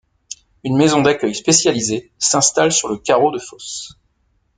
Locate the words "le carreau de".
2.89-3.37